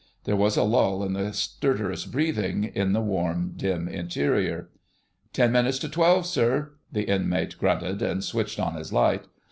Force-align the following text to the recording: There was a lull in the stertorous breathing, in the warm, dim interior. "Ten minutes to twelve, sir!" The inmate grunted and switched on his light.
There 0.23 0.35
was 0.35 0.57
a 0.57 0.63
lull 0.63 1.03
in 1.03 1.13
the 1.13 1.31
stertorous 1.31 2.07
breathing, 2.07 2.63
in 2.63 2.91
the 2.93 3.01
warm, 3.01 3.53
dim 3.55 3.87
interior. 3.87 4.71
"Ten 5.31 5.51
minutes 5.51 5.77
to 5.77 5.89
twelve, 5.89 6.25
sir!" 6.25 6.71
The 6.91 7.03
inmate 7.03 7.59
grunted 7.59 8.01
and 8.01 8.23
switched 8.23 8.59
on 8.59 8.73
his 8.77 8.91
light. 8.91 9.25